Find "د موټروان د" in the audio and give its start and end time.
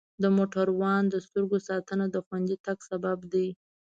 0.23-1.15